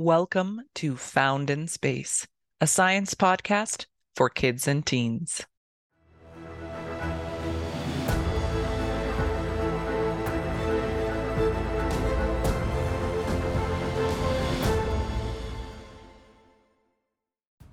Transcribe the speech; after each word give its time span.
Welcome 0.00 0.62
to 0.76 0.94
Found 0.94 1.50
in 1.50 1.66
Space, 1.66 2.24
a 2.60 2.68
science 2.68 3.14
podcast 3.14 3.86
for 4.14 4.30
kids 4.30 4.68
and 4.68 4.86
teens. 4.86 5.44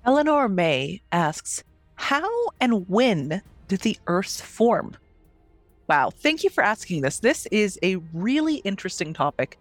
Eleanor 0.04 0.50
May 0.50 1.04
asks, 1.12 1.64
How 1.94 2.28
and 2.60 2.90
when 2.90 3.44
did 3.68 3.82
the 3.82 4.00
Earth 4.08 4.42
form? 4.42 4.98
Wow, 5.88 6.10
thank 6.10 6.44
you 6.44 6.50
for 6.50 6.64
asking 6.64 7.02
this. 7.02 7.20
This 7.20 7.46
is 7.52 7.78
a 7.84 7.98
really 8.14 8.56
interesting 8.56 9.14
topic. 9.14 9.60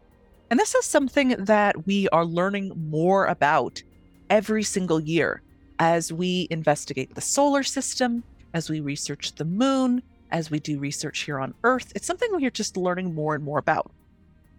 And 0.55 0.61
this 0.61 0.77
is 0.77 0.85
something 0.85 1.31
that 1.31 1.85
we 1.85 2.09
are 2.11 2.25
learning 2.25 2.75
more 2.89 3.27
about 3.27 3.83
every 4.31 4.63
single 4.63 5.01
year 5.01 5.43
as 5.81 6.13
we 6.13 6.47
investigate 6.49 7.17
the 7.17 7.21
solar 7.21 7.65
system, 7.65 8.23
as 8.53 8.71
we 8.71 8.79
research 8.79 9.35
the 9.35 9.45
moon, 9.45 10.01
as 10.31 10.53
we 10.53 10.61
do 10.61 10.79
research 10.79 11.23
here 11.23 11.41
on 11.41 11.55
Earth. 11.65 11.91
It's 11.97 12.07
something 12.07 12.29
we're 12.31 12.51
just 12.51 12.77
learning 12.77 13.17
more 13.17 13.35
and 13.35 13.43
more 13.43 13.59
about. 13.59 13.91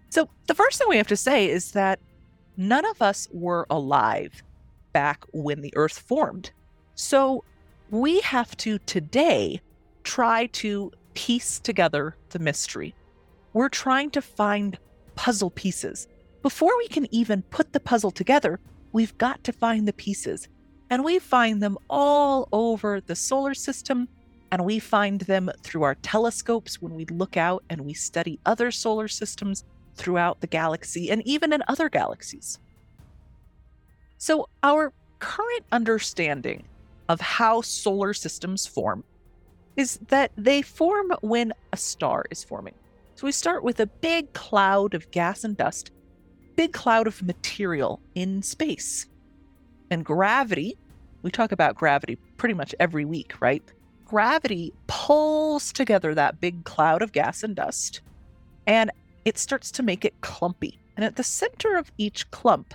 So, 0.10 0.28
the 0.48 0.54
first 0.54 0.80
thing 0.80 0.90
we 0.90 0.98
have 0.98 1.08
to 1.08 1.16
say 1.16 1.50
is 1.50 1.72
that 1.72 2.02
none 2.58 2.84
of 2.84 3.02
us 3.02 3.30
were 3.32 3.66
alive 3.70 4.44
back 4.92 5.24
when 5.32 5.62
the 5.62 5.72
Earth 5.78 5.98
formed. 5.98 6.52
So 6.96 7.46
we 7.90 8.20
have 8.20 8.58
to 8.58 8.80
today 8.80 9.62
try 10.04 10.48
to 10.48 10.92
piece 11.14 11.58
together 11.58 12.18
the 12.32 12.40
mystery. 12.40 12.94
We're 13.54 13.70
trying 13.70 14.10
to 14.12 14.22
find 14.22 14.78
puzzle 15.16 15.52
pieces. 15.52 16.08
Before 16.42 16.78
we 16.78 16.88
can 16.88 17.08
even 17.14 17.42
put 17.44 17.74
the 17.74 17.80
puzzle 17.80 18.12
together, 18.12 18.60
we've 18.92 19.18
got 19.18 19.44
to 19.44 19.52
find 19.52 19.88
the 19.88 19.94
pieces. 19.94 20.48
And 20.90 21.04
we 21.04 21.20
find 21.20 21.62
them 21.62 21.78
all 21.90 22.48
over 22.52 23.02
the 23.02 23.16
solar 23.16 23.54
system, 23.54 24.08
and 24.52 24.64
we 24.64 24.80
find 24.80 25.22
them 25.22 25.50
through 25.64 25.84
our 25.84 25.96
telescopes 25.96 26.82
when 26.82 26.94
we 26.94 27.06
look 27.06 27.38
out 27.38 27.64
and 27.70 27.82
we 27.82 27.94
study 27.94 28.40
other 28.46 28.70
solar 28.72 29.08
systems 29.08 29.64
throughout 29.96 30.42
the 30.42 30.48
galaxy 30.48 31.10
and 31.10 31.26
even 31.26 31.52
in 31.52 31.64
other 31.68 31.90
galaxies. 31.90 32.60
So, 34.18 34.48
our 34.64 34.94
current 35.20 35.66
understanding 35.72 36.66
of 37.10 37.20
how 37.22 37.62
solar 37.62 38.14
systems 38.14 38.66
form 38.66 39.04
is 39.76 40.00
that 40.08 40.32
they 40.38 40.62
form 40.62 41.12
when 41.22 41.54
a 41.74 41.78
star 41.78 42.26
is 42.32 42.44
forming. 42.44 42.76
So, 43.16 43.26
we 43.26 43.32
start 43.32 43.64
with 43.64 43.80
a 43.80 43.88
big 43.88 44.34
cloud 44.34 44.94
of 44.94 45.10
gas 45.12 45.46
and 45.46 45.56
dust, 45.56 45.92
big 46.58 46.74
cloud 46.74 47.08
of 47.08 47.24
material 47.24 48.02
in 48.14 48.42
space. 48.42 49.08
And 49.90 50.04
gravity, 50.04 50.78
we 51.22 51.32
talk 51.32 51.54
about 51.54 51.76
gravity 51.76 52.18
pretty 52.36 52.56
much 52.56 52.76
every 52.78 53.06
week, 53.06 53.34
right? 53.40 53.64
Gravity 54.04 54.74
pulls 54.88 55.72
together 55.72 56.14
that 56.14 56.42
big 56.42 56.66
cloud 56.66 57.02
of 57.02 57.14
gas 57.14 57.42
and 57.42 57.56
dust, 57.56 58.02
and 58.68 58.92
it 59.24 59.38
starts 59.38 59.72
to 59.72 59.84
make 59.84 60.04
it 60.04 60.20
clumpy. 60.20 60.78
And 60.98 61.06
at 61.06 61.16
the 61.16 61.24
center 61.24 61.78
of 61.78 61.92
each 61.98 62.30
clump 62.32 62.74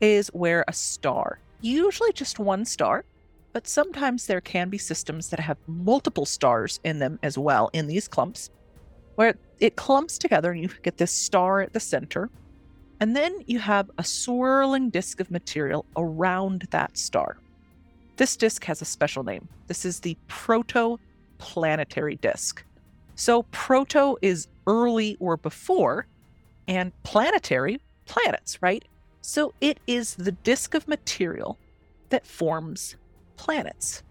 is 0.00 0.28
where 0.28 0.64
a 0.66 0.72
star, 0.72 1.38
usually 1.60 2.12
just 2.14 2.38
one 2.38 2.64
star, 2.64 3.04
but 3.52 3.68
sometimes 3.68 4.26
there 4.26 4.40
can 4.40 4.70
be 4.70 4.78
systems 4.78 5.28
that 5.28 5.40
have 5.40 5.58
multiple 5.66 6.24
stars 6.24 6.80
in 6.84 6.98
them 6.98 7.18
as 7.22 7.36
well 7.36 7.68
in 7.74 7.86
these 7.86 8.08
clumps, 8.08 8.50
where 9.16 9.34
it 9.60 9.76
clumps 9.76 10.18
together 10.18 10.52
and 10.52 10.60
you 10.62 10.68
get 10.82 10.96
this 10.96 11.12
star 11.12 11.60
at 11.60 11.72
the 11.72 11.80
center. 11.80 12.30
And 13.00 13.16
then 13.16 13.42
you 13.46 13.58
have 13.58 13.90
a 13.98 14.04
swirling 14.04 14.90
disk 14.90 15.20
of 15.20 15.30
material 15.30 15.84
around 15.96 16.68
that 16.70 16.96
star. 16.96 17.36
This 18.16 18.36
disk 18.36 18.64
has 18.64 18.80
a 18.80 18.84
special 18.84 19.24
name. 19.24 19.48
This 19.66 19.84
is 19.84 20.00
the 20.00 20.16
protoplanetary 20.28 22.20
disk. 22.20 22.64
So, 23.14 23.42
proto 23.50 24.16
is 24.22 24.48
early 24.66 25.16
or 25.20 25.36
before, 25.36 26.06
and 26.68 26.92
planetary, 27.02 27.80
planets, 28.06 28.60
right? 28.62 28.84
So 29.20 29.54
it 29.60 29.78
is 29.86 30.14
the 30.16 30.32
disk 30.32 30.74
of 30.74 30.88
material 30.88 31.58
that 32.10 32.26
forms 32.26 32.96
planets. 33.36 34.02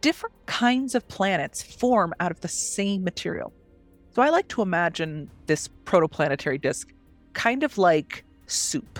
Different 0.00 0.34
kinds 0.46 0.94
of 0.94 1.06
planets 1.08 1.62
form 1.62 2.14
out 2.20 2.30
of 2.30 2.40
the 2.40 2.48
same 2.48 3.02
material. 3.04 3.52
So 4.12 4.22
I 4.22 4.30
like 4.30 4.48
to 4.48 4.62
imagine 4.62 5.30
this 5.46 5.68
protoplanetary 5.84 6.60
disk 6.60 6.92
kind 7.32 7.62
of 7.62 7.78
like 7.78 8.24
soup. 8.46 8.98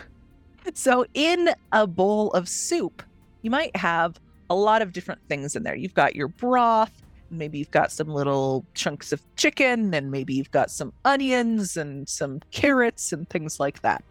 So 0.74 1.04
in 1.14 1.50
a 1.72 1.86
bowl 1.86 2.30
of 2.32 2.48
soup, 2.48 3.02
you 3.42 3.50
might 3.50 3.74
have 3.76 4.20
a 4.50 4.54
lot 4.54 4.82
of 4.82 4.92
different 4.92 5.20
things 5.28 5.56
in 5.56 5.62
there. 5.62 5.74
You've 5.74 5.94
got 5.94 6.14
your 6.14 6.28
broth, 6.28 6.92
maybe 7.30 7.58
you've 7.58 7.70
got 7.70 7.90
some 7.90 8.08
little 8.08 8.64
chunks 8.74 9.12
of 9.12 9.22
chicken, 9.36 9.94
and 9.94 10.10
maybe 10.10 10.34
you've 10.34 10.50
got 10.50 10.70
some 10.70 10.92
onions 11.04 11.76
and 11.76 12.08
some 12.08 12.40
carrots 12.50 13.12
and 13.12 13.28
things 13.28 13.58
like 13.58 13.82
that 13.82 14.04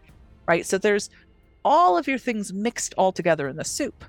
right? 0.50 0.66
So 0.66 0.78
there's 0.78 1.10
all 1.64 1.96
of 1.96 2.08
your 2.08 2.18
things 2.18 2.52
mixed 2.52 2.92
all 2.98 3.12
together 3.12 3.46
in 3.46 3.54
the 3.54 3.64
soup. 3.64 4.04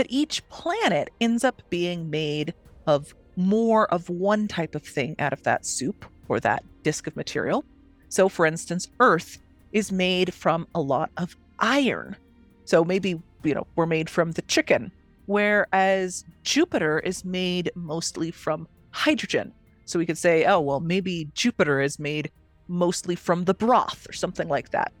But 0.00 0.06
each 0.08 0.48
planet 0.48 1.10
ends 1.20 1.44
up 1.44 1.60
being 1.68 2.08
made 2.08 2.54
of 2.86 3.14
more 3.36 3.86
of 3.92 4.08
one 4.08 4.48
type 4.48 4.74
of 4.74 4.82
thing 4.82 5.14
out 5.18 5.34
of 5.34 5.42
that 5.42 5.66
soup 5.66 6.06
or 6.26 6.40
that 6.40 6.64
disk 6.82 7.06
of 7.06 7.16
material. 7.16 7.66
So, 8.08 8.30
for 8.30 8.46
instance, 8.46 8.88
Earth 8.98 9.36
is 9.72 9.92
made 9.92 10.32
from 10.32 10.66
a 10.74 10.80
lot 10.80 11.10
of 11.18 11.36
iron. 11.58 12.16
So 12.64 12.82
maybe, 12.82 13.20
you 13.42 13.52
know, 13.52 13.66
we're 13.76 13.84
made 13.84 14.08
from 14.08 14.32
the 14.32 14.40
chicken, 14.40 14.90
whereas 15.26 16.24
Jupiter 16.44 17.00
is 17.00 17.22
made 17.22 17.70
mostly 17.74 18.30
from 18.30 18.68
hydrogen. 18.92 19.52
So 19.84 19.98
we 19.98 20.06
could 20.06 20.16
say, 20.16 20.46
oh, 20.46 20.60
well, 20.60 20.80
maybe 20.80 21.28
Jupiter 21.34 21.82
is 21.82 21.98
made 21.98 22.30
mostly 22.68 23.16
from 23.16 23.44
the 23.44 23.52
broth 23.52 24.08
or 24.08 24.14
something 24.14 24.48
like 24.48 24.70
that. 24.70 24.94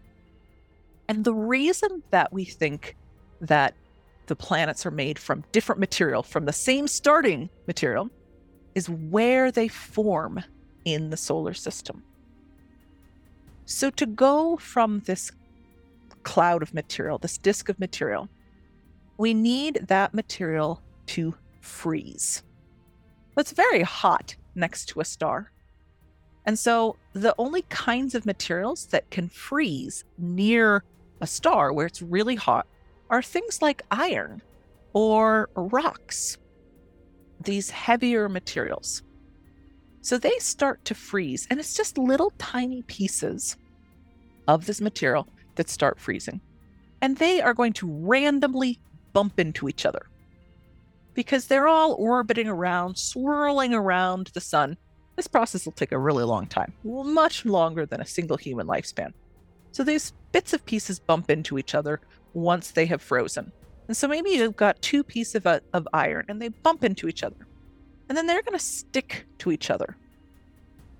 And 1.08 1.24
the 1.24 1.32
reason 1.32 2.02
that 2.10 2.34
we 2.34 2.44
think 2.44 2.96
that 3.40 3.72
the 4.30 4.36
planets 4.36 4.86
are 4.86 4.92
made 4.92 5.18
from 5.18 5.42
different 5.50 5.80
material, 5.80 6.22
from 6.22 6.44
the 6.44 6.52
same 6.52 6.86
starting 6.86 7.50
material, 7.66 8.08
is 8.76 8.88
where 8.88 9.50
they 9.50 9.66
form 9.66 10.40
in 10.84 11.10
the 11.10 11.16
solar 11.16 11.52
system. 11.52 12.04
So, 13.66 13.90
to 13.90 14.06
go 14.06 14.56
from 14.56 15.00
this 15.00 15.32
cloud 16.22 16.62
of 16.62 16.72
material, 16.72 17.18
this 17.18 17.38
disk 17.38 17.68
of 17.68 17.80
material, 17.80 18.28
we 19.18 19.34
need 19.34 19.86
that 19.88 20.14
material 20.14 20.80
to 21.06 21.34
freeze. 21.60 22.44
It's 23.36 23.50
very 23.50 23.82
hot 23.82 24.36
next 24.54 24.86
to 24.90 25.00
a 25.00 25.04
star. 25.04 25.50
And 26.46 26.56
so, 26.56 26.94
the 27.14 27.34
only 27.36 27.62
kinds 27.62 28.14
of 28.14 28.26
materials 28.26 28.86
that 28.92 29.10
can 29.10 29.28
freeze 29.28 30.04
near 30.18 30.84
a 31.20 31.26
star 31.26 31.72
where 31.72 31.86
it's 31.86 32.00
really 32.00 32.36
hot 32.36 32.68
are 33.10 33.22
things 33.22 33.60
like 33.60 33.82
iron 33.90 34.40
or 34.92 35.50
rocks, 35.54 36.38
these 37.44 37.70
heavier 37.70 38.28
materials. 38.28 39.02
So 40.02 40.16
they 40.16 40.38
start 40.38 40.84
to 40.86 40.94
freeze, 40.94 41.46
and 41.50 41.60
it's 41.60 41.74
just 41.74 41.98
little 41.98 42.32
tiny 42.38 42.82
pieces 42.82 43.56
of 44.48 44.64
this 44.64 44.80
material 44.80 45.28
that 45.56 45.68
start 45.68 46.00
freezing. 46.00 46.40
And 47.02 47.16
they 47.16 47.40
are 47.40 47.54
going 47.54 47.72
to 47.74 47.86
randomly 47.86 48.80
bump 49.12 49.38
into 49.38 49.68
each 49.68 49.84
other 49.84 50.06
because 51.14 51.46
they're 51.46 51.68
all 51.68 51.94
orbiting 51.94 52.48
around, 52.48 52.96
swirling 52.96 53.74
around 53.74 54.28
the 54.28 54.40
sun. 54.40 54.76
This 55.16 55.26
process 55.26 55.64
will 55.64 55.72
take 55.72 55.92
a 55.92 55.98
really 55.98 56.24
long 56.24 56.46
time, 56.46 56.72
much 56.84 57.44
longer 57.44 57.84
than 57.84 58.00
a 58.00 58.06
single 58.06 58.36
human 58.36 58.66
lifespan. 58.66 59.12
So 59.72 59.84
these 59.84 60.12
bits 60.32 60.52
of 60.52 60.64
pieces 60.64 60.98
bump 60.98 61.30
into 61.30 61.58
each 61.58 61.74
other 61.74 62.00
once 62.34 62.70
they 62.70 62.86
have 62.86 63.02
frozen. 63.02 63.52
And 63.88 63.96
so 63.96 64.06
maybe 64.06 64.30
you've 64.30 64.56
got 64.56 64.80
two 64.82 65.02
pieces 65.02 65.34
of, 65.36 65.46
uh, 65.46 65.60
of 65.72 65.88
iron 65.92 66.26
and 66.28 66.40
they 66.40 66.48
bump 66.48 66.84
into 66.84 67.08
each 67.08 67.22
other. 67.22 67.46
And 68.08 68.16
then 68.16 68.26
they're 68.26 68.42
going 68.42 68.58
to 68.58 68.64
stick 68.64 69.26
to 69.38 69.50
each 69.50 69.70
other. 69.70 69.96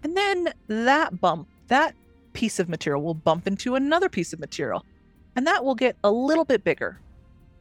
And 0.03 0.17
then 0.17 0.53
that 0.69 1.21
bump, 1.21 1.49
that 1.69 1.95
piece 2.33 2.59
of 2.59 2.69
material 2.69 3.03
will 3.03 3.15
bump 3.15 3.47
into 3.47 3.75
another 3.75 4.09
piece 4.09 4.33
of 4.33 4.41
material. 4.41 4.85
And 5.37 5.47
that 5.47 5.65
will 5.65 5.75
get 5.75 5.97
a 6.03 6.11
little 6.11 6.45
bit 6.45 6.65
bigger 6.65 7.01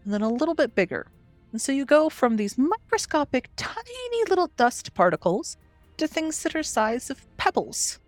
and 0.03 0.13
then 0.13 0.21
a 0.21 0.29
little 0.29 0.55
bit 0.55 0.75
bigger. 0.75 1.07
And 1.51 1.61
so 1.61 1.71
you 1.71 1.85
go 1.85 2.09
from 2.09 2.35
these 2.35 2.57
microscopic, 2.57 3.49
tiny 3.55 4.23
little 4.29 4.51
dust 4.57 4.93
particles 4.93 5.57
to 5.97 6.07
things 6.07 6.41
that 6.43 6.55
are 6.55 6.63
size 6.63 7.09
of 7.09 7.25
pebbles. 7.37 7.99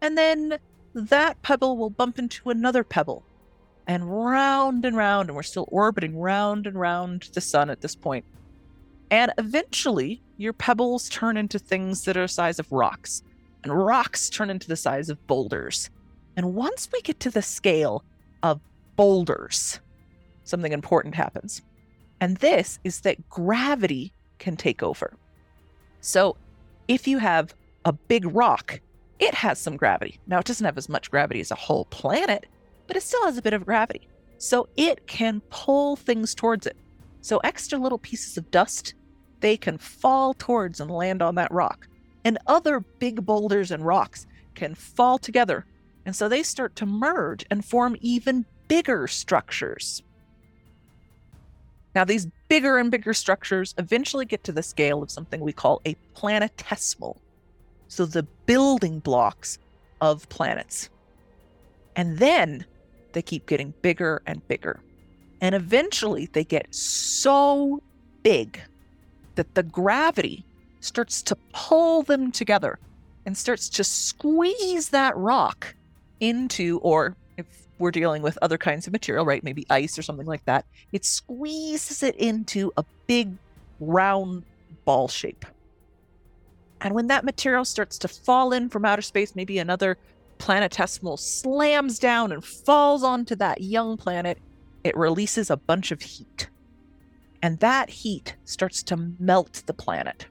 And 0.00 0.16
then 0.16 0.58
that 0.94 1.40
pebble 1.42 1.76
will 1.76 1.90
bump 1.90 2.18
into 2.18 2.50
another 2.50 2.84
pebble 2.84 3.24
and 3.88 4.24
round 4.24 4.84
and 4.84 4.96
round, 4.96 5.28
and 5.28 5.34
we're 5.34 5.42
still 5.42 5.66
orbiting 5.72 6.16
round 6.16 6.66
and 6.66 6.78
round 6.78 7.30
the 7.32 7.40
sun 7.40 7.70
at 7.70 7.80
this 7.80 7.96
point. 7.96 8.24
And 9.10 9.32
eventually, 9.38 10.22
your 10.36 10.52
pebbles 10.52 11.08
turn 11.08 11.38
into 11.38 11.58
things 11.58 12.04
that 12.04 12.16
are 12.16 12.22
the 12.22 12.28
size 12.28 12.58
of 12.58 12.70
rocks, 12.70 13.22
and 13.64 13.72
rocks 13.72 14.28
turn 14.28 14.50
into 14.50 14.68
the 14.68 14.76
size 14.76 15.08
of 15.08 15.26
boulders. 15.26 15.88
And 16.36 16.54
once 16.54 16.88
we 16.92 17.00
get 17.00 17.18
to 17.20 17.30
the 17.30 17.42
scale 17.42 18.04
of 18.42 18.60
boulders, 18.96 19.80
something 20.44 20.72
important 20.72 21.14
happens. 21.14 21.62
And 22.20 22.36
this 22.36 22.78
is 22.84 23.00
that 23.00 23.28
gravity 23.30 24.12
can 24.38 24.56
take 24.56 24.82
over. 24.82 25.14
So 26.00 26.36
if 26.88 27.08
you 27.08 27.18
have 27.18 27.54
a 27.84 27.92
big 27.92 28.26
rock, 28.34 28.80
it 29.18 29.34
has 29.34 29.58
some 29.58 29.76
gravity. 29.76 30.20
Now, 30.26 30.38
it 30.38 30.44
doesn't 30.44 30.64
have 30.64 30.78
as 30.78 30.88
much 30.88 31.10
gravity 31.10 31.40
as 31.40 31.50
a 31.50 31.56
whole 31.56 31.86
planet, 31.86 32.46
but 32.88 32.96
it 32.96 33.02
still 33.02 33.24
has 33.26 33.38
a 33.38 33.42
bit 33.42 33.52
of 33.52 33.64
gravity. 33.64 34.08
So 34.38 34.68
it 34.76 35.06
can 35.06 35.40
pull 35.50 35.94
things 35.94 36.34
towards 36.34 36.66
it. 36.66 36.76
So 37.20 37.38
extra 37.38 37.78
little 37.78 37.98
pieces 37.98 38.36
of 38.36 38.50
dust, 38.50 38.94
they 39.40 39.56
can 39.56 39.78
fall 39.78 40.34
towards 40.34 40.80
and 40.80 40.90
land 40.90 41.22
on 41.22 41.36
that 41.36 41.52
rock. 41.52 41.86
And 42.24 42.38
other 42.46 42.80
big 42.80 43.24
boulders 43.24 43.70
and 43.70 43.86
rocks 43.86 44.26
can 44.54 44.74
fall 44.74 45.18
together. 45.18 45.66
And 46.06 46.16
so 46.16 46.28
they 46.28 46.42
start 46.42 46.74
to 46.76 46.86
merge 46.86 47.44
and 47.50 47.64
form 47.64 47.96
even 48.00 48.46
bigger 48.66 49.06
structures. 49.06 50.02
Now, 51.94 52.04
these 52.04 52.28
bigger 52.48 52.78
and 52.78 52.90
bigger 52.90 53.14
structures 53.14 53.74
eventually 53.78 54.24
get 54.24 54.44
to 54.44 54.52
the 54.52 54.62
scale 54.62 55.02
of 55.02 55.10
something 55.10 55.40
we 55.40 55.52
call 55.52 55.80
a 55.84 55.96
planetesimal. 56.14 57.16
So, 57.88 58.06
the 58.06 58.22
building 58.46 59.00
blocks 59.00 59.58
of 60.00 60.28
planets. 60.28 60.90
And 61.96 62.18
then 62.18 62.64
they 63.12 63.22
keep 63.22 63.46
getting 63.46 63.74
bigger 63.82 64.22
and 64.26 64.46
bigger. 64.48 64.80
And 65.40 65.54
eventually 65.54 66.28
they 66.32 66.44
get 66.44 66.74
so 66.74 67.82
big 68.22 68.60
that 69.36 69.54
the 69.54 69.62
gravity 69.62 70.44
starts 70.80 71.22
to 71.22 71.36
pull 71.52 72.02
them 72.02 72.32
together 72.32 72.78
and 73.26 73.36
starts 73.36 73.68
to 73.68 73.84
squeeze 73.84 74.88
that 74.90 75.16
rock 75.16 75.74
into, 76.20 76.78
or 76.78 77.14
if 77.36 77.46
we're 77.78 77.90
dealing 77.90 78.22
with 78.22 78.38
other 78.42 78.58
kinds 78.58 78.86
of 78.86 78.92
material, 78.92 79.24
right? 79.24 79.44
Maybe 79.44 79.66
ice 79.70 79.98
or 79.98 80.02
something 80.02 80.26
like 80.26 80.44
that. 80.46 80.64
It 80.92 81.04
squeezes 81.04 82.02
it 82.02 82.16
into 82.16 82.72
a 82.76 82.84
big 83.06 83.32
round 83.80 84.42
ball 84.84 85.08
shape. 85.08 85.44
And 86.80 86.94
when 86.94 87.08
that 87.08 87.24
material 87.24 87.64
starts 87.64 87.98
to 87.98 88.08
fall 88.08 88.52
in 88.52 88.68
from 88.68 88.84
outer 88.84 89.02
space, 89.02 89.36
maybe 89.36 89.58
another 89.58 89.98
planetesimal 90.38 91.18
slams 91.18 91.98
down 91.98 92.32
and 92.32 92.44
falls 92.44 93.02
onto 93.02 93.34
that 93.36 93.60
young 93.60 93.96
planet, 93.96 94.38
it 94.84 94.96
releases 94.96 95.50
a 95.50 95.56
bunch 95.56 95.90
of 95.90 96.02
heat. 96.02 96.48
And 97.42 97.58
that 97.60 97.90
heat 97.90 98.36
starts 98.44 98.82
to 98.84 99.12
melt 99.18 99.62
the 99.66 99.74
planet. 99.74 100.26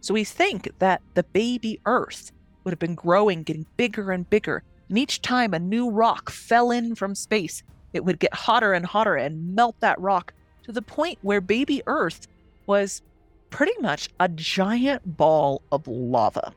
So 0.00 0.14
we 0.14 0.24
think 0.24 0.70
that 0.78 1.02
the 1.14 1.22
baby 1.22 1.80
Earth 1.86 2.32
would 2.64 2.72
have 2.72 2.78
been 2.78 2.94
growing, 2.94 3.42
getting 3.42 3.66
bigger 3.76 4.10
and 4.10 4.28
bigger, 4.28 4.62
and 4.88 4.98
each 4.98 5.22
time 5.22 5.54
a 5.54 5.58
new 5.58 5.90
rock 5.90 6.30
fell 6.30 6.70
in 6.70 6.94
from 6.94 7.14
space, 7.14 7.62
it 7.92 8.04
would 8.04 8.18
get 8.18 8.34
hotter 8.34 8.72
and 8.72 8.84
hotter 8.84 9.16
and 9.16 9.54
melt 9.54 9.76
that 9.80 10.00
rock 10.00 10.32
to 10.64 10.72
the 10.72 10.82
point 10.82 11.18
where 11.22 11.40
baby 11.40 11.82
Earth 11.86 12.26
was 12.66 13.02
pretty 13.50 13.78
much 13.80 14.08
a 14.18 14.28
giant 14.28 15.16
ball 15.16 15.62
of 15.70 15.86
lava. 15.86 16.54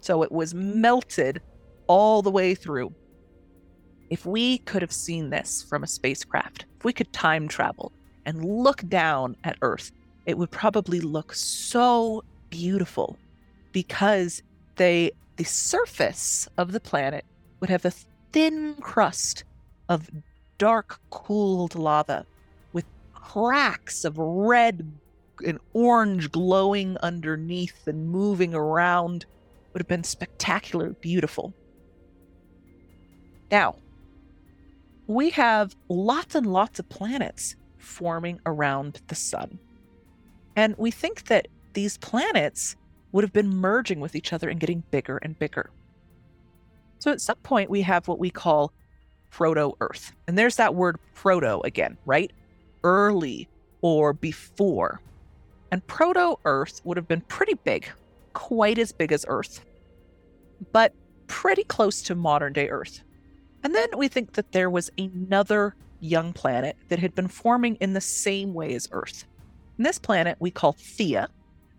So 0.00 0.22
it 0.22 0.32
was 0.32 0.54
melted 0.54 1.40
all 1.92 2.22
the 2.22 2.30
way 2.30 2.54
through. 2.54 2.90
If 4.08 4.24
we 4.24 4.56
could 4.58 4.80
have 4.80 4.92
seen 4.92 5.28
this 5.28 5.62
from 5.62 5.82
a 5.82 5.86
spacecraft, 5.86 6.64
if 6.78 6.86
we 6.86 6.92
could 6.94 7.12
time 7.12 7.48
travel 7.48 7.92
and 8.24 8.42
look 8.42 8.88
down 8.88 9.36
at 9.44 9.58
Earth, 9.60 9.92
it 10.24 10.38
would 10.38 10.50
probably 10.50 11.00
look 11.00 11.34
so 11.34 12.24
beautiful 12.48 13.18
because 13.72 14.42
they 14.76 15.10
the 15.36 15.44
surface 15.44 16.48
of 16.56 16.72
the 16.72 16.80
planet 16.80 17.26
would 17.60 17.68
have 17.68 17.84
a 17.84 17.92
thin 18.32 18.74
crust 18.80 19.44
of 19.90 20.08
dark, 20.56 20.98
cooled 21.10 21.74
lava 21.74 22.24
with 22.72 22.86
cracks 23.12 24.06
of 24.06 24.16
red 24.16 24.90
and 25.46 25.58
orange 25.74 26.32
glowing 26.32 26.96
underneath 27.02 27.86
and 27.86 28.08
moving 28.08 28.54
around. 28.54 29.26
Would 29.74 29.82
have 29.82 29.88
been 29.88 30.04
spectacular, 30.04 30.90
beautiful. 30.90 31.52
Now, 33.52 33.76
we 35.06 35.28
have 35.30 35.76
lots 35.90 36.34
and 36.34 36.46
lots 36.46 36.78
of 36.78 36.88
planets 36.88 37.54
forming 37.76 38.40
around 38.46 39.02
the 39.08 39.14
sun. 39.14 39.58
And 40.56 40.74
we 40.78 40.90
think 40.90 41.24
that 41.24 41.48
these 41.74 41.98
planets 41.98 42.76
would 43.12 43.24
have 43.24 43.32
been 43.32 43.54
merging 43.54 44.00
with 44.00 44.16
each 44.16 44.32
other 44.32 44.48
and 44.48 44.58
getting 44.58 44.82
bigger 44.90 45.18
and 45.18 45.38
bigger. 45.38 45.70
So 46.98 47.10
at 47.10 47.20
some 47.20 47.36
point, 47.42 47.68
we 47.68 47.82
have 47.82 48.08
what 48.08 48.18
we 48.18 48.30
call 48.30 48.72
proto 49.30 49.72
Earth. 49.80 50.12
And 50.26 50.38
there's 50.38 50.56
that 50.56 50.74
word 50.74 50.96
proto 51.14 51.60
again, 51.60 51.98
right? 52.06 52.32
Early 52.84 53.48
or 53.82 54.14
before. 54.14 55.02
And 55.70 55.86
proto 55.86 56.36
Earth 56.46 56.80
would 56.84 56.96
have 56.96 57.08
been 57.08 57.22
pretty 57.22 57.54
big, 57.64 57.86
quite 58.32 58.78
as 58.78 58.92
big 58.92 59.12
as 59.12 59.26
Earth, 59.28 59.64
but 60.72 60.94
pretty 61.26 61.64
close 61.64 62.00
to 62.02 62.14
modern 62.14 62.54
day 62.54 62.68
Earth. 62.70 63.02
And 63.62 63.74
then 63.74 63.88
we 63.96 64.08
think 64.08 64.32
that 64.32 64.52
there 64.52 64.70
was 64.70 64.90
another 64.98 65.74
young 66.00 66.32
planet 66.32 66.76
that 66.88 66.98
had 66.98 67.14
been 67.14 67.28
forming 67.28 67.76
in 67.76 67.92
the 67.92 68.00
same 68.00 68.54
way 68.54 68.74
as 68.74 68.88
Earth. 68.92 69.24
And 69.76 69.86
this 69.86 69.98
planet 69.98 70.36
we 70.40 70.50
call 70.50 70.74
Theia. 70.74 71.28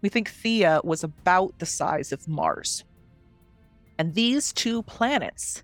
We 0.01 0.09
think 0.09 0.30
Theia 0.30 0.83
was 0.83 1.03
about 1.03 1.59
the 1.59 1.65
size 1.65 2.12
of 2.12 2.27
Mars. 2.27 2.83
And 3.97 4.13
these 4.13 4.53
two 4.53 4.83
planets 4.83 5.63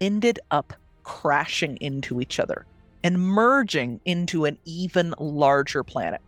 ended 0.00 0.40
up 0.50 0.72
crashing 1.02 1.76
into 1.76 2.20
each 2.20 2.40
other 2.40 2.66
and 3.02 3.20
merging 3.20 4.00
into 4.04 4.44
an 4.44 4.58
even 4.64 5.14
larger 5.18 5.82
planet. 5.82 6.20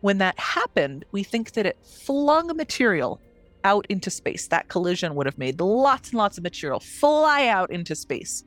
When 0.00 0.18
that 0.18 0.38
happened, 0.38 1.04
we 1.12 1.22
think 1.22 1.52
that 1.52 1.66
it 1.66 1.78
flung 1.84 2.48
material 2.56 3.20
out 3.64 3.86
into 3.88 4.10
space. 4.10 4.46
That 4.48 4.68
collision 4.68 5.14
would 5.14 5.26
have 5.26 5.38
made 5.38 5.60
lots 5.60 6.10
and 6.10 6.18
lots 6.18 6.38
of 6.38 6.44
material 6.44 6.78
fly 6.78 7.48
out 7.48 7.70
into 7.70 7.96
space. 7.96 8.44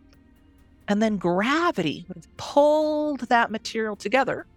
And 0.90 1.04
then 1.04 1.18
gravity 1.18 2.04
would 2.08 2.18
have 2.18 2.38
pulled 2.38 3.22
that 3.30 3.52
material 3.52 3.96
together 3.96 4.48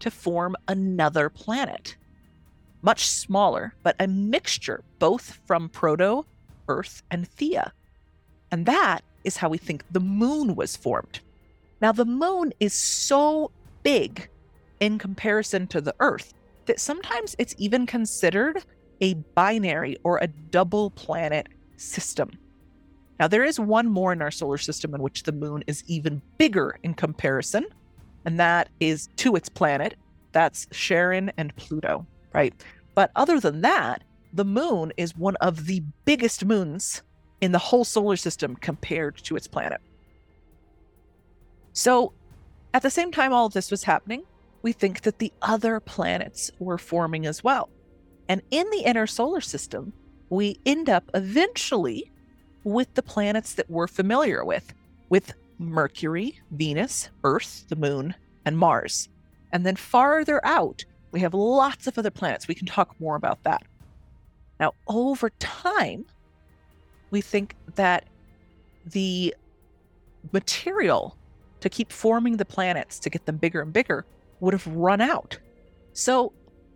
to 0.00 0.10
form 0.10 0.56
another 0.66 1.28
planet. 1.28 1.96
Much 2.80 3.06
smaller, 3.06 3.74
but 3.82 3.94
a 4.00 4.08
mixture 4.08 4.82
both 4.98 5.38
from 5.44 5.68
proto 5.68 6.24
Earth 6.66 7.02
and 7.10 7.28
Theia. 7.36 7.72
And 8.50 8.64
that 8.64 9.02
is 9.22 9.36
how 9.36 9.50
we 9.50 9.58
think 9.58 9.84
the 9.90 10.00
moon 10.00 10.56
was 10.56 10.76
formed. 10.76 11.20
Now, 11.82 11.92
the 11.92 12.06
moon 12.06 12.54
is 12.58 12.72
so 12.72 13.50
big 13.82 14.30
in 14.80 14.98
comparison 14.98 15.66
to 15.68 15.82
the 15.82 15.94
Earth 16.00 16.32
that 16.64 16.80
sometimes 16.80 17.36
it's 17.38 17.54
even 17.58 17.84
considered 17.84 18.64
a 19.02 19.14
binary 19.34 19.98
or 20.04 20.18
a 20.18 20.26
double 20.26 20.90
planet 20.90 21.48
system. 21.76 22.30
Now, 23.20 23.28
there 23.28 23.44
is 23.44 23.60
one 23.60 23.86
more 23.86 24.14
in 24.14 24.22
our 24.22 24.30
solar 24.30 24.56
system 24.56 24.94
in 24.94 25.02
which 25.02 25.24
the 25.24 25.32
moon 25.32 25.62
is 25.66 25.84
even 25.86 26.22
bigger 26.38 26.78
in 26.82 26.94
comparison, 26.94 27.66
and 28.24 28.40
that 28.40 28.70
is 28.80 29.10
to 29.16 29.36
its 29.36 29.50
planet. 29.50 29.94
That's 30.32 30.66
Charon 30.72 31.30
and 31.36 31.54
Pluto, 31.56 32.06
right? 32.32 32.54
But 32.94 33.10
other 33.14 33.38
than 33.38 33.60
that, 33.60 34.04
the 34.32 34.46
moon 34.46 34.94
is 34.96 35.14
one 35.14 35.36
of 35.36 35.66
the 35.66 35.82
biggest 36.06 36.46
moons 36.46 37.02
in 37.42 37.52
the 37.52 37.58
whole 37.58 37.84
solar 37.84 38.16
system 38.16 38.56
compared 38.56 39.18
to 39.18 39.36
its 39.36 39.46
planet. 39.46 39.82
So, 41.74 42.14
at 42.72 42.80
the 42.80 42.90
same 42.90 43.12
time 43.12 43.34
all 43.34 43.50
this 43.50 43.70
was 43.70 43.84
happening, 43.84 44.22
we 44.62 44.72
think 44.72 45.02
that 45.02 45.18
the 45.18 45.32
other 45.42 45.78
planets 45.78 46.50
were 46.58 46.78
forming 46.78 47.26
as 47.26 47.44
well. 47.44 47.68
And 48.30 48.40
in 48.50 48.70
the 48.70 48.80
inner 48.86 49.06
solar 49.06 49.42
system, 49.42 49.92
we 50.30 50.58
end 50.64 50.88
up 50.88 51.10
eventually 51.12 52.10
with 52.64 52.92
the 52.94 53.02
planets 53.02 53.54
that 53.54 53.70
we're 53.70 53.86
familiar 53.86 54.44
with, 54.44 54.72
with 55.08 55.32
Mercury, 55.58 56.40
Venus, 56.52 57.10
Earth, 57.24 57.64
the 57.68 57.76
moon, 57.76 58.14
and 58.44 58.56
Mars. 58.56 59.08
And 59.52 59.64
then 59.64 59.76
farther 59.76 60.44
out, 60.44 60.84
we 61.12 61.20
have 61.20 61.34
lots 61.34 61.86
of 61.86 61.98
other 61.98 62.10
planets. 62.10 62.48
We 62.48 62.54
can 62.54 62.66
talk 62.66 62.94
more 63.00 63.16
about 63.16 63.42
that. 63.42 63.62
Now, 64.58 64.74
over 64.86 65.30
time, 65.38 66.04
we 67.10 67.20
think 67.20 67.56
that 67.74 68.04
the 68.86 69.34
material 70.32 71.16
to 71.60 71.68
keep 71.68 71.92
forming 71.92 72.36
the 72.36 72.44
planets 72.44 72.98
to 73.00 73.10
get 73.10 73.26
them 73.26 73.36
bigger 73.36 73.60
and 73.60 73.72
bigger 73.72 74.06
would 74.40 74.54
have 74.54 74.66
run 74.68 75.00
out. 75.00 75.38
So 75.92 76.32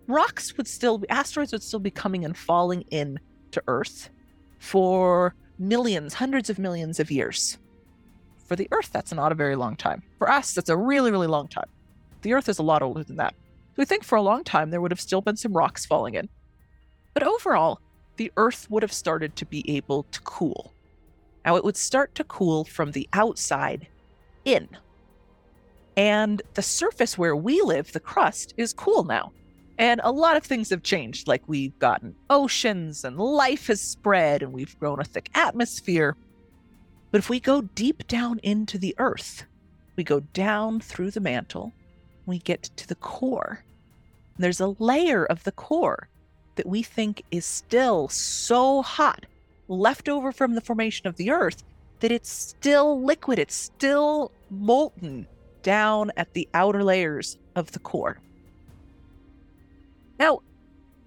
rocks 0.06 0.56
would 0.56 0.68
still 0.68 0.98
be, 0.98 1.08
asteroids 1.08 1.52
would 1.52 1.62
still 1.62 1.80
be 1.80 1.90
coming 1.90 2.24
and 2.24 2.36
falling 2.36 2.84
in 2.90 3.18
to 3.52 3.62
Earth 3.66 4.10
for 4.58 5.34
millions, 5.58 6.14
hundreds 6.14 6.50
of 6.50 6.58
millions 6.58 7.00
of 7.00 7.10
years. 7.10 7.58
For 8.46 8.56
the 8.56 8.68
Earth, 8.70 8.90
that's 8.92 9.12
not 9.12 9.32
a 9.32 9.36
very 9.36 9.56
long 9.56 9.76
time. 9.76 10.02
For 10.18 10.30
us, 10.30 10.52
that's 10.52 10.68
a 10.68 10.76
really, 10.76 11.10
really 11.10 11.26
long 11.26 11.48
time. 11.48 11.68
The 12.22 12.34
Earth 12.34 12.48
is 12.48 12.58
a 12.58 12.62
lot 12.62 12.82
older 12.82 13.02
than 13.02 13.16
that. 13.16 13.34
So 13.38 13.78
we 13.78 13.84
think 13.84 14.04
for 14.04 14.16
a 14.16 14.22
long 14.22 14.44
time 14.44 14.70
there 14.70 14.80
would 14.80 14.90
have 14.90 15.00
still 15.00 15.20
been 15.20 15.36
some 15.36 15.56
rocks 15.56 15.86
falling 15.86 16.14
in. 16.14 16.28
But 17.14 17.22
overall, 17.22 17.80
the 18.16 18.32
Earth 18.36 18.66
would 18.70 18.82
have 18.82 18.92
started 18.92 19.36
to 19.36 19.46
be 19.46 19.68
able 19.76 20.04
to 20.04 20.20
cool. 20.22 20.72
Now, 21.44 21.56
it 21.56 21.64
would 21.64 21.76
start 21.76 22.14
to 22.16 22.24
cool 22.24 22.64
from 22.64 22.92
the 22.92 23.08
outside 23.12 23.88
in. 24.44 24.68
And 25.96 26.42
the 26.54 26.62
surface 26.62 27.18
where 27.18 27.36
we 27.36 27.60
live, 27.60 27.92
the 27.92 28.00
crust, 28.00 28.54
is 28.56 28.72
cool 28.72 29.04
now. 29.04 29.32
And 29.78 30.00
a 30.04 30.12
lot 30.12 30.36
of 30.36 30.44
things 30.44 30.70
have 30.70 30.82
changed, 30.82 31.26
like 31.26 31.42
we've 31.48 31.76
gotten 31.78 32.14
oceans 32.30 33.04
and 33.04 33.18
life 33.18 33.66
has 33.66 33.80
spread 33.80 34.42
and 34.42 34.52
we've 34.52 34.78
grown 34.78 35.00
a 35.00 35.04
thick 35.04 35.30
atmosphere. 35.34 36.16
But 37.10 37.18
if 37.18 37.28
we 37.28 37.40
go 37.40 37.62
deep 37.62 38.06
down 38.06 38.38
into 38.42 38.78
the 38.78 38.94
earth, 38.98 39.44
we 39.96 40.04
go 40.04 40.20
down 40.20 40.80
through 40.80 41.10
the 41.10 41.20
mantle, 41.20 41.72
we 42.26 42.38
get 42.38 42.62
to 42.76 42.88
the 42.88 42.94
core. 42.96 43.64
There's 44.38 44.60
a 44.60 44.74
layer 44.78 45.24
of 45.24 45.44
the 45.44 45.52
core 45.52 46.08
that 46.56 46.66
we 46.66 46.82
think 46.82 47.22
is 47.30 47.44
still 47.44 48.08
so 48.08 48.82
hot, 48.82 49.26
left 49.68 50.08
over 50.08 50.32
from 50.32 50.54
the 50.54 50.60
formation 50.60 51.06
of 51.06 51.16
the 51.16 51.30
earth, 51.30 51.64
that 52.00 52.12
it's 52.12 52.30
still 52.30 53.02
liquid, 53.02 53.38
it's 53.38 53.54
still 53.54 54.30
molten 54.50 55.26
down 55.62 56.12
at 56.16 56.32
the 56.34 56.48
outer 56.54 56.84
layers 56.84 57.38
of 57.56 57.72
the 57.72 57.78
core. 57.78 58.18
Now, 60.24 60.40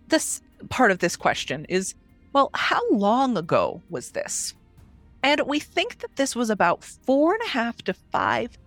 this 0.09 0.43
part 0.69 0.91
of 0.91 0.99
this 0.99 1.15
question 1.15 1.65
is 1.69 1.95
well, 2.33 2.51
how 2.53 2.87
long 2.91 3.35
ago 3.35 3.81
was 3.89 4.11
this? 4.11 4.53
And 5.23 5.41
we 5.47 5.59
think 5.59 5.97
that 5.99 6.17
this 6.17 6.35
was 6.35 6.51
about 6.51 6.83
four 6.83 7.33
and 7.33 7.41
a 7.43 7.49
half 7.49 7.77
to 7.85 7.95
five 7.95 8.59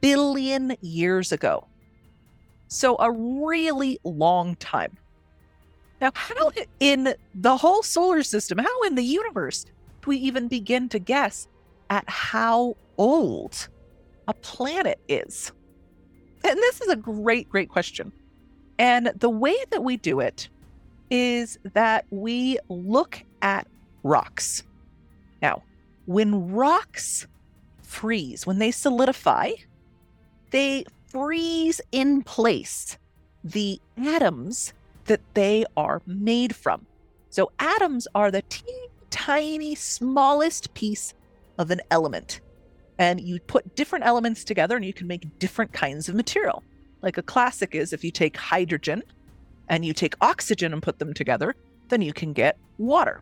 billion 0.00 0.76
years 0.80 1.30
ago. 1.30 1.68
So, 2.66 2.96
a 2.98 3.12
really 3.12 4.00
long 4.02 4.56
time. 4.56 4.98
Now, 6.00 6.10
how 6.14 6.50
in 6.80 7.14
the 7.32 7.56
whole 7.56 7.84
solar 7.84 8.24
system, 8.24 8.58
how 8.58 8.82
in 8.82 8.96
the 8.96 9.04
universe 9.04 9.64
do 9.64 10.08
we 10.08 10.16
even 10.16 10.48
begin 10.48 10.88
to 10.88 10.98
guess 10.98 11.46
at 11.88 12.08
how 12.08 12.76
old 12.98 13.68
a 14.26 14.34
planet 14.34 14.98
is? 15.08 15.52
And 16.42 16.58
this 16.58 16.80
is 16.80 16.88
a 16.88 16.96
great, 16.96 17.48
great 17.48 17.68
question. 17.68 18.12
And 18.78 19.12
the 19.16 19.30
way 19.30 19.56
that 19.70 19.84
we 19.84 19.96
do 19.96 20.20
it 20.20 20.48
is 21.10 21.58
that 21.74 22.06
we 22.10 22.58
look 22.68 23.22
at 23.42 23.66
rocks. 24.02 24.64
Now, 25.42 25.62
when 26.06 26.52
rocks 26.52 27.26
freeze, 27.82 28.46
when 28.46 28.58
they 28.58 28.70
solidify, 28.70 29.52
they 30.50 30.84
freeze 31.06 31.80
in 31.92 32.22
place 32.22 32.98
the 33.44 33.80
atoms 33.96 34.72
that 35.04 35.20
they 35.34 35.64
are 35.76 36.02
made 36.06 36.56
from. 36.56 36.86
So, 37.30 37.52
atoms 37.58 38.08
are 38.14 38.30
the 38.30 38.42
teeny 38.42 38.88
tiny, 39.14 39.76
smallest 39.76 40.74
piece 40.74 41.14
of 41.56 41.70
an 41.70 41.80
element. 41.92 42.40
And 42.98 43.20
you 43.20 43.38
put 43.38 43.76
different 43.76 44.04
elements 44.04 44.42
together 44.42 44.74
and 44.74 44.84
you 44.84 44.92
can 44.92 45.06
make 45.06 45.38
different 45.38 45.72
kinds 45.72 46.08
of 46.08 46.16
material. 46.16 46.64
Like 47.04 47.18
a 47.18 47.22
classic 47.22 47.74
is 47.74 47.92
if 47.92 48.02
you 48.02 48.10
take 48.10 48.34
hydrogen 48.34 49.02
and 49.68 49.84
you 49.84 49.92
take 49.92 50.14
oxygen 50.22 50.72
and 50.72 50.82
put 50.82 50.98
them 50.98 51.12
together, 51.12 51.54
then 51.90 52.00
you 52.00 52.14
can 52.14 52.32
get 52.32 52.56
water. 52.78 53.20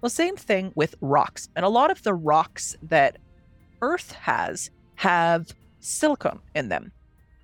Well, 0.00 0.10
same 0.10 0.36
thing 0.36 0.72
with 0.74 0.96
rocks. 1.00 1.48
And 1.54 1.64
a 1.64 1.68
lot 1.68 1.92
of 1.92 2.02
the 2.02 2.12
rocks 2.12 2.76
that 2.82 3.18
Earth 3.82 4.10
has 4.12 4.72
have 4.96 5.54
silicon 5.78 6.40
in 6.56 6.70
them 6.70 6.90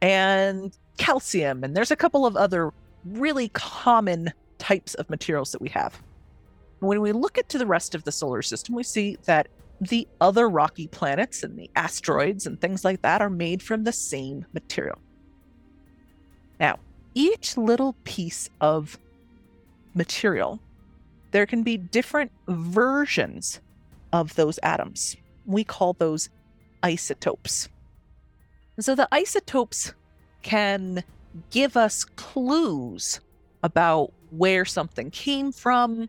and 0.02 0.76
calcium. 0.98 1.62
And 1.62 1.76
there's 1.76 1.92
a 1.92 1.96
couple 1.96 2.26
of 2.26 2.36
other 2.36 2.72
really 3.04 3.48
common 3.50 4.32
types 4.58 4.94
of 4.94 5.08
materials 5.08 5.52
that 5.52 5.62
we 5.62 5.68
have. 5.68 6.02
When 6.80 7.00
we 7.00 7.12
look 7.12 7.38
at 7.38 7.48
to 7.50 7.58
the 7.58 7.66
rest 7.66 7.94
of 7.94 8.02
the 8.02 8.10
solar 8.10 8.42
system, 8.42 8.74
we 8.74 8.82
see 8.82 9.18
that 9.26 9.46
the 9.80 10.08
other 10.20 10.48
rocky 10.48 10.88
planets 10.88 11.44
and 11.44 11.56
the 11.56 11.70
asteroids 11.76 12.44
and 12.44 12.60
things 12.60 12.84
like 12.84 13.02
that 13.02 13.22
are 13.22 13.30
made 13.30 13.62
from 13.62 13.84
the 13.84 13.92
same 13.92 14.44
material. 14.52 14.98
Now, 16.58 16.78
each 17.14 17.56
little 17.56 17.94
piece 18.04 18.50
of 18.60 18.98
material, 19.94 20.60
there 21.30 21.46
can 21.46 21.62
be 21.62 21.76
different 21.76 22.30
versions 22.48 23.60
of 24.12 24.34
those 24.34 24.58
atoms. 24.62 25.16
We 25.44 25.64
call 25.64 25.94
those 25.94 26.28
isotopes. 26.82 27.68
So 28.78 28.94
the 28.94 29.08
isotopes 29.12 29.94
can 30.42 31.02
give 31.50 31.76
us 31.76 32.04
clues 32.04 33.20
about 33.62 34.12
where 34.30 34.64
something 34.64 35.10
came 35.10 35.52
from. 35.52 36.08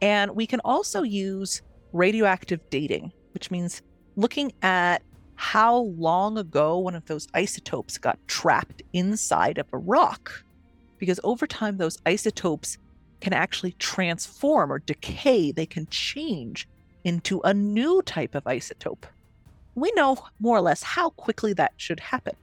And 0.00 0.32
we 0.36 0.46
can 0.46 0.60
also 0.60 1.02
use 1.02 1.62
radioactive 1.92 2.60
dating, 2.70 3.12
which 3.34 3.50
means 3.50 3.82
looking 4.16 4.52
at 4.62 5.02
how 5.36 5.76
long 5.76 6.38
ago 6.38 6.78
one 6.78 6.94
of 6.94 7.06
those 7.06 7.28
isotopes 7.34 7.98
got 7.98 8.18
trapped 8.26 8.82
inside 8.92 9.58
of 9.58 9.66
a 9.72 9.78
rock. 9.78 10.42
Because 10.98 11.20
over 11.22 11.46
time, 11.46 11.76
those 11.76 11.98
isotopes 12.06 12.78
can 13.20 13.32
actually 13.32 13.72
transform 13.72 14.72
or 14.72 14.78
decay, 14.78 15.52
they 15.52 15.66
can 15.66 15.86
change 15.88 16.68
into 17.04 17.40
a 17.42 17.54
new 17.54 18.02
type 18.02 18.34
of 18.34 18.44
isotope. 18.44 19.04
We 19.74 19.92
know 19.94 20.18
more 20.40 20.56
or 20.56 20.62
less 20.62 20.82
how 20.82 21.10
quickly 21.10 21.52
that 21.54 21.72
should 21.76 22.00
happen. 22.00 22.34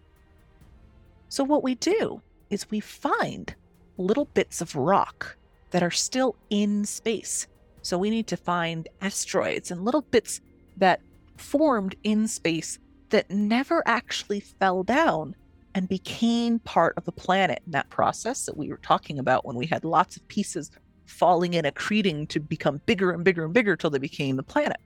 So, 1.29 1.43
what 1.43 1.63
we 1.63 1.75
do 1.75 2.21
is 2.49 2.69
we 2.69 2.79
find 2.79 3.55
little 3.97 4.25
bits 4.25 4.61
of 4.61 4.75
rock 4.75 5.35
that 5.71 5.83
are 5.83 5.91
still 5.91 6.35
in 6.49 6.85
space. 6.85 7.47
So, 7.81 7.97
we 7.97 8.11
need 8.11 8.27
to 8.27 8.37
find 8.37 8.87
asteroids 9.01 9.71
and 9.71 9.83
little 9.83 10.03
bits 10.03 10.41
that 10.77 11.01
formed 11.37 11.95
in 12.03 12.27
space 12.27 12.79
that 13.09 13.29
never 13.29 13.83
actually 13.85 14.39
fell 14.39 14.83
down 14.83 15.35
and 15.75 15.87
became 15.87 16.59
part 16.59 16.93
of 16.97 17.05
the 17.05 17.11
planet 17.11 17.61
in 17.65 17.71
that 17.71 17.89
process 17.89 18.45
that 18.45 18.57
we 18.57 18.69
were 18.69 18.77
talking 18.77 19.19
about 19.19 19.45
when 19.45 19.55
we 19.55 19.65
had 19.65 19.83
lots 19.83 20.17
of 20.17 20.27
pieces 20.27 20.71
falling 21.05 21.53
in, 21.53 21.65
accreting 21.65 22.27
to 22.27 22.39
become 22.39 22.81
bigger 22.85 23.11
and 23.11 23.23
bigger 23.23 23.45
and 23.45 23.53
bigger 23.53 23.75
till 23.75 23.89
they 23.89 23.99
became 23.99 24.35
the 24.35 24.43
planet. 24.43 24.77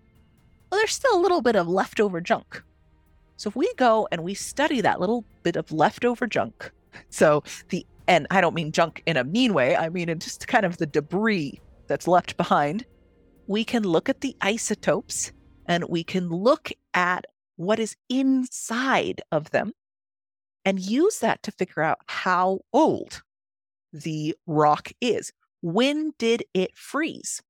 Well, 0.72 0.80
there's 0.80 0.94
still 0.94 1.18
a 1.18 1.22
little 1.22 1.42
bit 1.42 1.56
of 1.56 1.68
leftover 1.68 2.22
junk. 2.22 2.62
So 3.38 3.50
if 3.50 3.56
we 3.56 3.72
go 3.76 4.08
and 4.12 4.24
we 4.24 4.34
study 4.34 4.82
that 4.82 5.00
little 5.00 5.24
bit 5.44 5.56
of 5.56 5.72
leftover 5.72 6.28
junk, 6.28 6.72
so 7.10 7.44
the 7.70 7.86
and 8.10 8.26
I 8.32 8.40
don't 8.40 8.56
mean 8.56 8.72
junk 8.72 9.04
in 9.06 9.18
a 9.18 9.24
mean 9.24 9.54
way, 9.54 9.76
I 9.76 9.90
mean 9.90 10.10
in 10.10 10.20
just 10.20 10.48
kind 10.48 10.66
of 10.66 10.78
the 10.78 10.86
debris 10.86 11.60
that's 11.88 12.08
left 12.08 12.38
behind, 12.38 12.86
we 13.48 13.64
can 13.64 13.84
look 13.84 14.08
at 14.08 14.22
the 14.22 14.36
isotopes 14.42 15.34
and 15.68 15.86
we 15.90 16.04
can 16.04 16.30
look 16.30 16.72
at 16.94 17.26
what 17.58 17.80
is 17.80 17.96
inside 18.10 19.22
of 19.32 19.52
them 19.52 19.74
and 20.64 20.80
use 20.80 21.20
that 21.20 21.44
to 21.44 21.52
figure 21.52 21.84
out 21.84 22.00
how 22.08 22.60
old 22.74 23.22
the 23.92 24.36
rock 24.46 24.92
is. 25.02 25.32
When 25.62 26.14
did 26.18 26.44
it 26.54 26.76
freeze? 26.76 27.42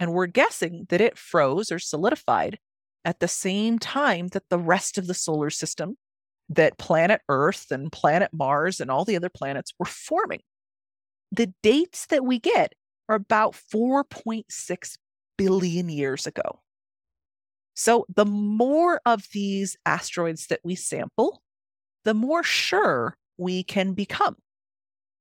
And 0.00 0.12
we're 0.12 0.26
guessing 0.26 0.86
that 0.88 1.00
it 1.00 1.18
froze 1.18 1.70
or 1.70 1.78
solidified 1.78 2.58
at 3.04 3.20
the 3.20 3.28
same 3.28 3.78
time 3.78 4.28
that 4.28 4.48
the 4.48 4.58
rest 4.58 4.98
of 4.98 5.06
the 5.06 5.14
solar 5.14 5.50
system, 5.50 5.96
that 6.48 6.78
planet 6.78 7.20
Earth 7.28 7.70
and 7.70 7.92
planet 7.92 8.30
Mars 8.32 8.80
and 8.80 8.90
all 8.90 9.04
the 9.04 9.16
other 9.16 9.28
planets 9.28 9.72
were 9.78 9.86
forming. 9.86 10.40
The 11.32 11.52
dates 11.62 12.06
that 12.06 12.24
we 12.24 12.38
get 12.38 12.74
are 13.08 13.16
about 13.16 13.54
4.6 13.54 14.96
billion 15.36 15.88
years 15.88 16.26
ago. 16.26 16.60
So, 17.74 18.06
the 18.14 18.24
more 18.24 19.00
of 19.04 19.28
these 19.32 19.76
asteroids 19.84 20.46
that 20.46 20.60
we 20.62 20.76
sample, 20.76 21.42
the 22.04 22.14
more 22.14 22.42
sure 22.42 23.16
we 23.36 23.64
can 23.64 23.94
become. 23.94 24.36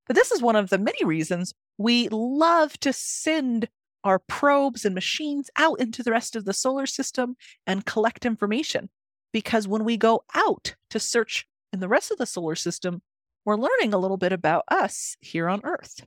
But 0.08 0.16
this 0.16 0.32
is 0.32 0.42
one 0.42 0.56
of 0.56 0.70
the 0.70 0.78
many 0.78 1.04
reasons 1.04 1.54
we 1.78 2.10
love 2.10 2.80
to 2.82 2.94
send 2.94 3.70
our 4.04 4.20
probes 4.20 4.86
and 4.86 4.94
machines 4.94 5.50
out 5.58 5.80
into 5.80 6.04
the 6.04 6.12
rest 6.12 6.36
of 6.36 6.46
the 6.46 6.54
solar 6.54 6.86
system 6.86 7.36
and 7.66 7.86
collect 7.86 8.26
information. 8.26 8.90
Because 9.32 9.68
when 9.68 9.84
we 9.84 9.98
go 9.98 10.24
out 10.36 10.76
to 10.90 11.00
search 11.00 11.48
in 11.72 11.80
the 11.80 11.88
rest 11.88 12.12
of 12.12 12.18
the 12.18 12.26
solar 12.26 12.56
system, 12.56 13.02
we're 13.46 13.56
learning 13.56 13.94
a 13.94 13.98
little 13.98 14.18
bit 14.18 14.32
about 14.32 14.64
us 14.68 15.18
here 15.22 15.50
on 15.50 15.62
Earth. 15.64 16.06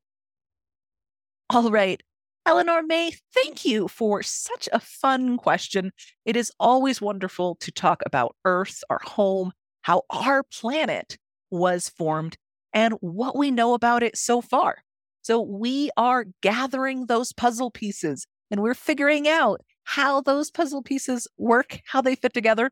All 1.50 1.71
right, 1.71 2.03
Eleanor 2.47 2.83
May, 2.85 3.11
thank 3.35 3.65
you 3.65 3.88
for 3.88 4.23
such 4.23 4.69
a 4.73 4.79
fun 4.79 5.37
question. 5.37 5.91
It 6.25 6.37
is 6.37 6.53
always 6.61 7.00
wonderful 7.00 7.57
to 7.57 7.73
talk 7.73 8.03
about 8.07 8.37
Earth, 8.45 8.85
our 8.88 9.00
home, 9.05 9.53
how 9.83 10.03
our 10.11 10.45
planet 10.45 11.19
was 11.50 11.88
formed, 11.88 12.37
and 12.73 12.95
what 13.00 13.37
we 13.37 13.50
know 13.50 13.75
about 13.75 14.05
it 14.05 14.17
so 14.17 14.41
far. 14.41 14.79
So 15.23 15.41
we 15.41 15.91
are 15.97 16.26
gathering 16.41 17.07
those 17.07 17.33
puzzle 17.33 17.73
pieces 17.73 18.29
and 18.49 18.62
we're 18.62 18.75
figuring 18.75 19.26
out 19.26 19.61
how 19.83 20.21
those 20.21 20.53
puzzle 20.53 20.83
pieces 20.83 21.26
work, 21.37 21.81
how 21.87 22.00
they 22.00 22.15
fit 22.15 22.33
together. 22.33 22.71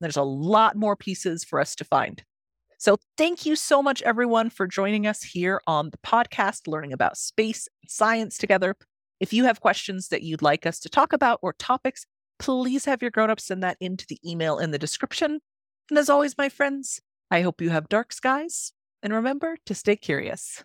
There's 0.00 0.16
a 0.16 0.22
lot 0.22 0.76
more 0.76 0.94
pieces 0.94 1.42
for 1.42 1.58
us 1.60 1.74
to 1.76 1.84
find. 1.84 2.22
So, 2.78 2.98
thank 3.16 3.46
you 3.46 3.56
so 3.56 3.82
much, 3.82 4.02
everyone, 4.02 4.50
for 4.50 4.66
joining 4.66 5.06
us 5.06 5.22
here 5.22 5.62
on 5.66 5.90
the 5.90 5.98
podcast, 5.98 6.68
learning 6.68 6.92
about 6.92 7.16
space 7.16 7.66
and 7.82 7.90
science 7.90 8.36
together. 8.36 8.76
If 9.18 9.32
you 9.32 9.44
have 9.44 9.60
questions 9.60 10.08
that 10.08 10.22
you'd 10.22 10.42
like 10.42 10.66
us 10.66 10.78
to 10.80 10.90
talk 10.90 11.12
about 11.12 11.38
or 11.40 11.54
topics, 11.54 12.04
please 12.38 12.84
have 12.84 13.00
your 13.00 13.10
grown-ups 13.10 13.44
send 13.44 13.62
that 13.62 13.78
into 13.80 14.04
the 14.06 14.20
email 14.28 14.58
in 14.58 14.70
the 14.72 14.78
description. 14.78 15.40
And 15.88 15.98
as 15.98 16.10
always, 16.10 16.36
my 16.36 16.50
friends, 16.50 17.00
I 17.30 17.40
hope 17.40 17.62
you 17.62 17.70
have 17.70 17.88
dark 17.88 18.12
skies 18.12 18.72
and 19.02 19.14
remember 19.14 19.56
to 19.64 19.74
stay 19.74 19.96
curious. 19.96 20.64